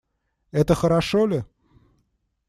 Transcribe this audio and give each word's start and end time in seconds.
Это 0.49 0.73
хорошо 0.73 1.27
ли? 1.27 1.45